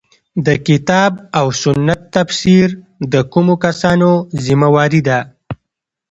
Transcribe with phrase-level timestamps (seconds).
[0.45, 2.67] د کتاب او سنت تفسیر
[3.13, 4.09] د کومو کسانو
[4.45, 5.19] ذمه واري ده.